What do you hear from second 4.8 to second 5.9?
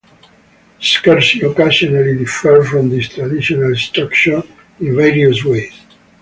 various ways.